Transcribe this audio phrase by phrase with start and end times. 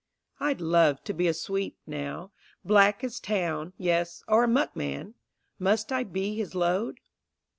[0.39, 2.31] I'd love to be a sweep, now,
[2.65, 5.13] black as Town, Yes, or a muckman.
[5.59, 6.99] Must I be his load?